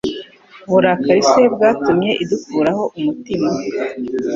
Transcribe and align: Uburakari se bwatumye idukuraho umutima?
Uburakari 0.67 1.21
se 1.31 1.41
bwatumye 1.53 2.11
idukuraho 2.23 2.83
umutima? 2.97 3.49